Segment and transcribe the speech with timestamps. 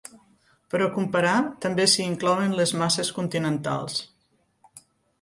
[0.73, 1.35] Per a comparar,
[1.67, 4.03] també s'hi inclouen les masses continentals.